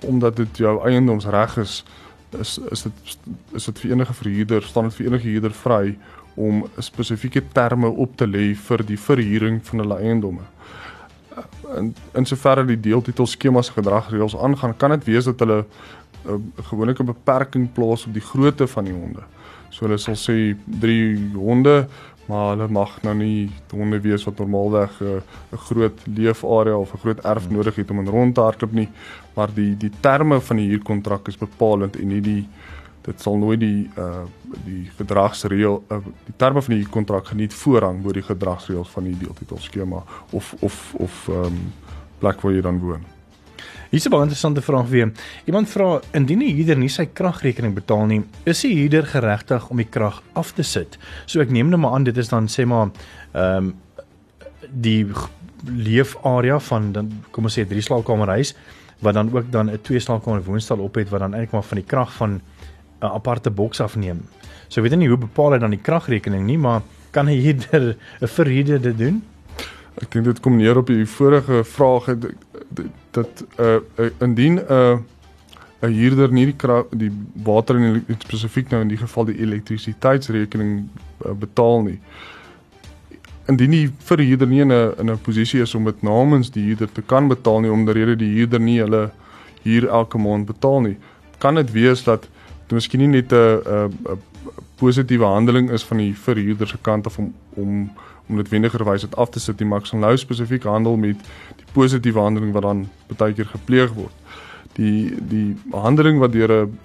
[0.00, 1.84] omdat dit jou eiendomsreg is
[2.40, 2.92] is is dit
[3.52, 5.96] is dit vir enige verhuurder staan dit vir enige huurder vry
[6.34, 10.46] om spesifieke terme op te lê vir die verhuuring van hulle eiendomme.
[11.76, 15.64] In in soverre die deeltitel skemas gedragsreëls aangaan, kan dit wees dat hulle
[16.24, 19.22] 'n uh, gewone beperking plaas op die grootte van die honde.
[19.70, 21.86] So hulle sal sê 3 honde
[22.26, 26.92] maar hulle mag nou nie honde wees wat normaalweg eh, 'n uh, groot leefarea of
[26.94, 27.56] 'n groot erf hmm.
[27.56, 28.88] nodig het om in rond te hardloop nie
[29.34, 32.46] maar die die terme van die huurkontrak is bepalend en nie die
[33.02, 34.24] dit sal nooit die uh
[34.64, 39.16] die gedragsreël uh, die terme van die kontrak geniet voorrang bo die gedragsreëls van die
[39.18, 41.72] deeltitelskema of of of ehm um,
[42.22, 43.02] plek waar jy dan woon.
[43.92, 45.12] Hier's 'n baie interessante vraag weer.
[45.44, 49.76] Iemand vra indien 'n huurder nie sy kragrekening betaal nie, is die huurder geregtig om
[49.76, 50.98] die krag af te sit?
[51.26, 52.90] So ek neem nou maar aan dit is dan sê maar
[53.32, 53.74] ehm um,
[54.70, 55.06] die
[55.66, 58.54] leefarea van dan kom ons sê 'n drie slaapkamerhuis
[59.00, 61.78] wat dan ook dan 'n twee slaapkamer woonstel op het wat dan eintlik maar van
[61.78, 62.40] die krag van
[63.02, 64.22] 'n aparte boks afneem.
[64.68, 68.26] So weet nie hoe bepaal hy dan die kragrekening nie, maar kan hy hierdeur 'n
[68.26, 69.22] verhuurder dit doen?
[70.00, 72.06] Ek dink dit kom neer op die vorige vraag
[73.10, 74.98] dat uh indien 'n uh,
[75.82, 77.10] 'n huurder nie die krag die
[77.44, 80.88] water en spesifiek nou in die geval die elektrisiteitsrekening
[81.26, 81.98] uh, betaal nie.
[83.50, 86.92] Indien die verhuurder nie in 'n in 'n posisie is om dit namens die huurder
[86.92, 89.10] te kan betaal nie omdat rede die huurder nie hulle
[89.62, 90.96] huur elke maand betaal nie,
[91.38, 94.18] kan dit wees dat dit miskien nie net 'n 'n
[94.76, 97.90] positiewe handeling is van die verhuurder se kant af om om
[98.32, 101.20] om dit wendigerwys dit af te sit maar ek sal nou spesifiek handel met
[101.60, 104.14] die positiewe handeling wat dan baie keer gepleeg word.
[104.78, 106.78] Die die handeling wat deur 'n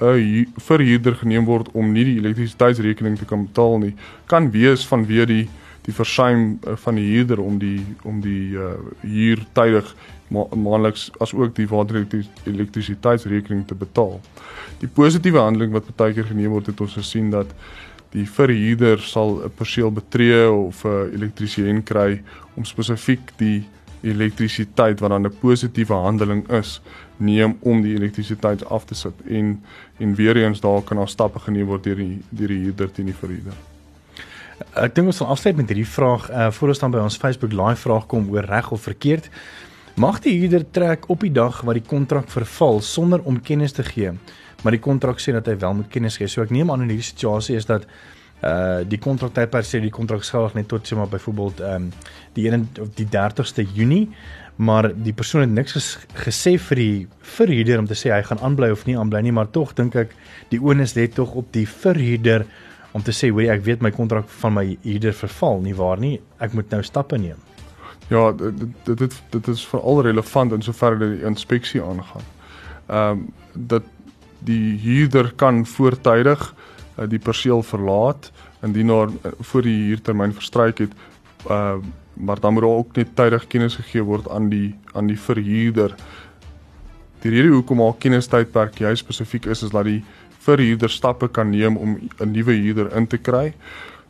[0.00, 3.94] 'n verhuurder geneem word om nie die elektrisiteitsrekening te kan betaal nie,
[4.26, 5.48] kan wees vanweë die
[5.84, 9.94] die versuim eh, van die huurder om die om die uh, huur tydig
[10.32, 12.06] ma maandeliks as ook die water
[12.44, 14.20] elektrisiteitsrekening te betaal.
[14.80, 17.52] Die positiewe handeling wat baie keer geneem word het ons gesien dat
[18.14, 22.22] die verhuurder sal 'n perseel betree of 'n elektriesien kry
[22.56, 23.66] om spesifiek die
[24.02, 26.80] elektrisiteit wat dan 'n positiewe handeling is
[27.16, 29.62] neem om die elektrisiteit af te sit en
[29.98, 33.06] en weer eens daar kan daar stappe geneem word deur die deur die huurder teen
[33.06, 33.54] die verhuurder.
[34.74, 37.52] Ek dink ons sal afsluit met hierdie vraag uh voor ons dan by ons Facebook
[37.52, 39.30] live vraag kom oor reg of verkeerd.
[39.94, 43.82] Mag die huurder trek op die dag wat die kontrak verval sonder om kennis te
[43.82, 44.10] gee?
[44.64, 46.28] Maar die kontrak sê dat hy wel moet kennis gee.
[46.28, 47.84] So ek neem aan in hierdie situasie is dat
[48.44, 51.92] uh die kontraktydperk sê die kontrak geldig net tot sê maar byvoorbeeld ehm um,
[52.34, 54.08] die 1 of die 30ste Junie,
[54.56, 55.88] maar die persoon het niks ges,
[56.26, 59.50] gesê vir die verhuurder om te sê hy gaan aanbly of nie aanbly nie, maar
[59.50, 60.12] tog dink ek
[60.50, 62.46] die onus lê tog op die verhuurder
[62.92, 66.18] om te sê hoor ek weet my kontrak van my huurder verval nie waar nie,
[66.38, 67.40] ek moet nou stappe neem.
[68.10, 72.30] Ja, dit dit dit, dit is veral relevant in soverre die inspeksie aangaan.
[72.86, 73.84] Ehm um, dat
[74.44, 76.54] die huurder kan voortydig
[76.98, 78.30] uh, die perseel verlaat
[78.62, 80.92] indien daar uh, voor die huurtermyn verstryk het
[81.50, 81.76] uh,
[82.14, 85.94] maar dan moet ook net tydig kennis gegee word aan die aan die verhuurder.
[87.22, 90.04] Die rede hoekom al kennistydperk jy spesifiek is is dat die
[90.44, 93.52] verhuurder stappe kan neem om 'n nuwe huurder in te kry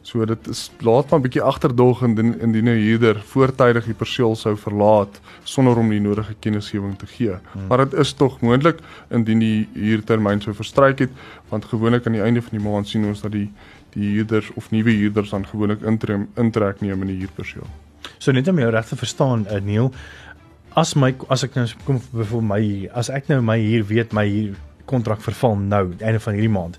[0.05, 4.37] So dit is laat maar 'n bietjie agterdog indien indien 'n huurder voortydig die perseel
[4.37, 7.37] sou verlaat sonder om die nodige kennisgewing te gee.
[7.53, 7.67] Hmm.
[7.69, 8.79] Maar dit is tog moontlik
[9.11, 11.11] indien die huurtermyn sou verstryk het,
[11.49, 13.51] want gewoonlik aan die einde van die maand sien ons dat die
[13.90, 17.67] die huurders of nuwe huurders dan gewoonlik intreem intrek neem in die huurperseel.
[18.19, 19.93] So net om jou reg te verstaan, uh, Neil,
[20.75, 24.27] as my as ek nou kom vir my as ek nou my huur weet my
[24.29, 26.79] huur kontrak verval nou einde van hierdie maand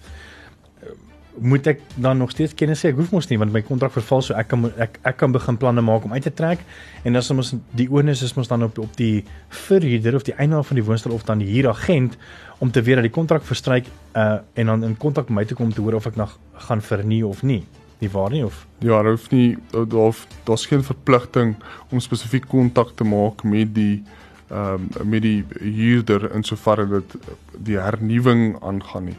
[1.40, 4.22] moet ek dan nog steeds kennis sê ek hoef mos nie want my kontrak verval
[4.24, 6.64] so ek kan ek ek kan begin planne maak om uit te trek.
[7.04, 9.24] En dan is ons die onus is mos dan op op die
[9.68, 12.18] verhuurder of die eienaar van die woonstel of dan die huuragent
[12.60, 15.56] om te weet dat die kontrak verstryk uh en dan in kontak met my te
[15.56, 17.64] kom te hoor of ek nog gaan vernie of nie.
[18.00, 18.66] Nie waar nie of?
[18.80, 21.56] Ja daar hoef nie daar daar's geen verpligting
[21.90, 24.04] om spesifiek kontak te maak met die
[24.50, 27.16] ehm um, met die huurder in soverre dit
[27.58, 29.18] die hernuwing aangaan nie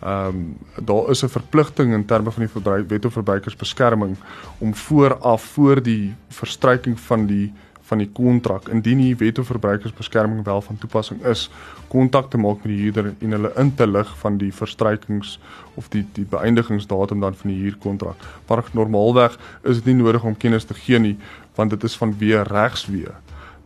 [0.00, 4.16] ehm um, daar is 'n verpligting in terme van die wet of verbruikersbeskerming
[4.58, 7.52] om vooraf voor die verstryking van die
[7.86, 11.50] van die kontrak indien die wet of verbruikersbeskerming wel van toepassing is
[11.88, 15.36] kontak te maak met die huurder en hulle in te lig van die verstrykings
[15.74, 18.26] of die die beëindigingsdatum dan van die huurkontrak.
[18.48, 21.16] Maar normaalweg is dit nie nodig om kennis te gee nie
[21.54, 23.14] want dit is vanweë regsweë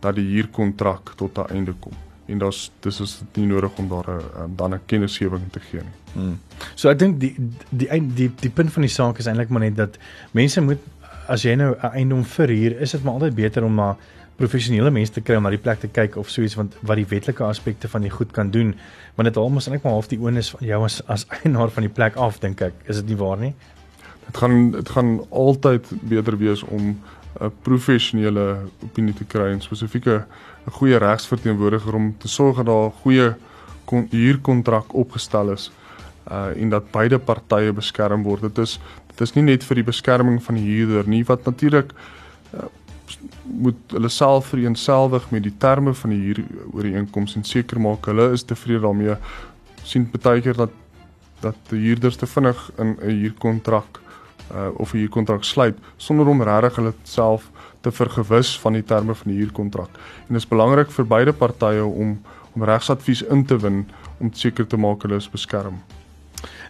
[0.00, 3.88] dat die huurkontrak tot 'n einde kom en daar's dis is dit nie nodig om
[3.88, 5.98] daar 'n dan 'n kennisgewing te gee nie.
[6.12, 6.38] Hmm.
[6.74, 7.34] So ek dink die
[7.70, 9.98] die die die die punt van die saak is eintlik maar net dat
[10.32, 10.78] mense moet
[11.28, 13.96] as jy nou 'n eiendom verhuur, is dit maar altyd beter om na
[14.36, 16.96] professionele mense te kry om na die plek te kyk of so iets want wat
[16.96, 18.74] die wetlike aspekte van die goed kan doen,
[19.14, 21.92] want dit almoes eintlik maar half die onus van jou as as eienaar van die
[21.92, 22.72] plek af dink ek.
[22.86, 23.54] Is dit nie waar nie?
[24.26, 26.96] Dit gaan dit gaan altyd beter wees om
[27.40, 30.24] 'n professionele opinie te kry en spesifieke
[30.66, 33.34] 'n goeie regsverteenwoordiger om te sorg dat daar 'n goeie
[34.10, 35.70] huurkontrak opgestel is
[36.30, 38.40] uh en dat beide partye beskerm word.
[38.40, 41.92] Dit is dit is nie net vir die beskerming van die huurder nie wat natuurlik
[42.54, 42.68] uh,
[43.44, 48.42] moet hulle self vereenselwig met die terme van die huurooreenkoms en seker maak hulle is
[48.44, 49.16] tevrede daarmee.
[49.82, 50.70] sien baie keer dat
[51.40, 54.00] dat die huurders te vinnig in 'n huurkontrak
[54.52, 59.14] uh of 'n huurkontrak sluit sonder om regtig hulle self te vergewis van die terme
[59.14, 59.96] van die huurkontrak.
[60.28, 62.18] En dit is belangrik vir beide partye om
[62.54, 63.84] om regsadvies in te win
[64.18, 65.76] om seker te maak hulle is beskerm.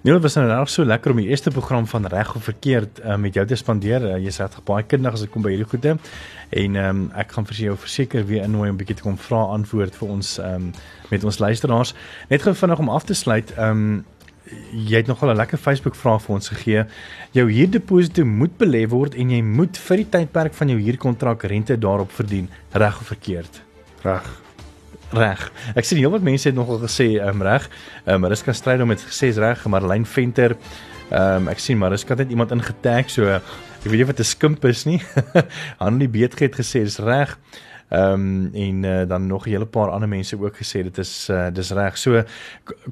[0.03, 3.17] Dit was nou reg so lekker om die eerste program van reg of verkeerd uh,
[3.17, 4.07] met jou te spandeer.
[4.09, 5.97] Uh, Jy's regtig baie kundig as dit kom by hierdie goede.
[6.51, 9.19] En ehm um, ek gaan vir jou verseker weer innooi om 'n bietjie te kom
[9.19, 10.73] vra antwoord vir ons ehm um,
[11.11, 11.95] met ons luisteraars.
[12.29, 13.53] Net gou vinnig om af te sluit.
[13.57, 14.05] Ehm um,
[14.73, 16.85] jy het nogal 'n lekker Facebook vraag vir ons gegee.
[17.33, 21.79] Jou huurdeposito moet belê word en jy moet vir die tydperk van jou huurkontrak rente
[21.79, 23.63] daarop verdien, reg of verkeerd?
[24.03, 24.41] Reg.
[25.13, 25.53] Reg.
[25.75, 27.69] Ek sien heelwat mense het nogal gesê ehm um, reg.
[28.05, 30.57] Ehm um, Mariska stryd om dit gesê is reg, Marlene Venter.
[31.11, 34.25] Ehm um, ek sien Mariska het net iemand ingetag so ek weet nie wat 'n
[34.25, 35.03] skimp is nie.
[35.83, 37.39] Hanlie Beetge het gesê dis reg.
[37.91, 41.29] Ehm um, en uh, dan nog 'n hele paar ander mense ook gesê dit is
[41.31, 41.99] uh, dis reg.
[41.99, 42.23] So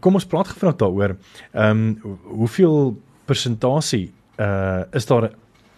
[0.00, 1.16] kom ons praat gevra daaroor.
[1.52, 5.30] Ehm um, hoeveel persentasie uh is daar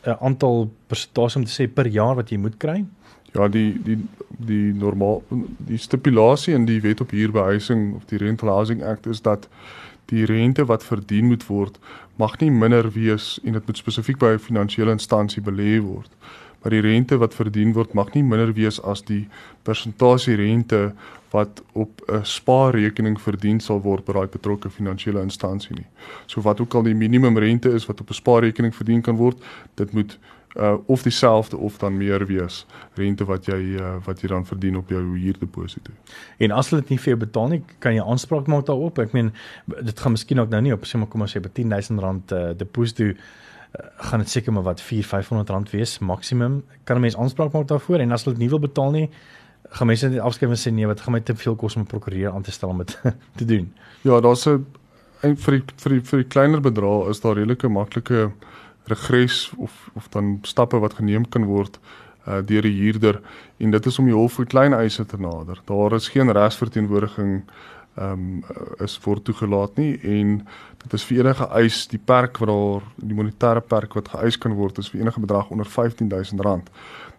[0.04, 2.85] 'n aantal persentasie om te sê per jaar wat jy moet kry?
[3.33, 5.22] Ja, die die die normaal
[5.59, 9.48] die stipulasie in die Wet op Huurbehuising of die Rental Housing Act is dat
[10.04, 11.78] die rente wat verdien moet word
[12.16, 16.11] mag nie minder wees en dit moet spesifiek by 'n finansiële instansie belê word
[16.62, 19.28] maar die rente wat verdien word mag nie minder wees as die
[19.62, 20.92] persentasie rente
[21.30, 25.86] wat op 'n spaarrekening verdien sal word by daai betrokke finansiële instansie nie.
[26.26, 29.38] So wat ook al die minimum rente is wat op 'n spaarrekening verdien kan word,
[29.74, 30.18] dit moet
[30.56, 34.76] uh of dieselfde of dan meer wees rente wat jy uh, wat jy dan verdien
[34.76, 35.92] op jou huurdeposito.
[36.38, 38.98] En as hulle dit nie vir jou betaal nie, kan jy aanspraak maak daarop.
[38.98, 39.32] Ek meen
[39.66, 42.32] dit gaan miskien ook nou nie op sê maar kom ons sê by 10000 rand
[42.32, 43.14] uh, deposito
[43.96, 46.64] gaan dit seker maar wat 4 500 rand wees maksimum.
[46.85, 47.98] Kan 'n mens aanspraak maak daarvoor?
[47.98, 49.11] En as hulle dit nie wil betaal nie
[49.70, 51.87] gaan mense net afskryf en sê nee wat gaan my te veel kos om 'n
[51.87, 52.98] prokureur aan te stel om dit
[53.38, 53.72] te doen?
[54.02, 54.66] Ja daar's 'n
[55.22, 58.33] vir die, vir die, vir die kleiner bedrae is daar redelike maklike
[58.85, 61.78] regres of of dan stappe wat geneem kan word
[62.26, 63.20] uh, deur die huurder.
[63.59, 65.61] En dit is om die hof vir klein eise te nader.
[65.64, 67.42] Daar is geen regsverteenwoordiging
[68.00, 68.44] ehm um,
[68.84, 70.38] is word toegelaat nie en
[70.82, 74.54] dit is vir enige eis die perk wat daar die monetêre perk wat geëis kan
[74.56, 76.70] word is vir enige bedrag onder R15000.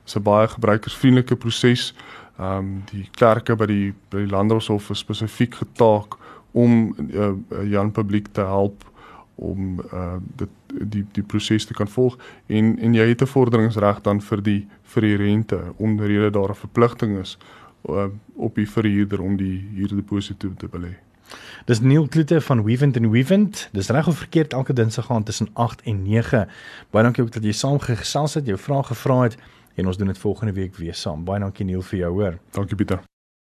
[0.04, 1.94] Dis 'n baie gebruikersvriendelike proses.
[2.40, 6.18] Ehm um, die klerke by die by die landroshof is spesifiek getaak
[6.52, 7.32] om uh,
[7.64, 8.84] Jan publiek te help
[9.36, 12.18] om uh dit die die proses te kan volg
[12.48, 16.64] en en jy het 'n vorderingsreg dan vir die vir die rente omdat daar 'n
[16.66, 17.38] verpligting is
[17.90, 20.96] uh, op die verhuurder om die huurdeposito te belê.
[21.66, 23.70] Dis Neil Kloete van Weavent and Weavent.
[23.72, 26.48] Dis reg of verkeerd elke dinsdag gaan tussen 8 en 9.
[26.90, 29.38] Baie dankie ook dat jy saam gesels het, jou vrae gevra het
[29.76, 31.24] en ons doen dit volgende week weer saam.
[31.24, 32.38] Baie dankie Neil vir jou hoor.
[32.52, 33.11] Dankie Pieter.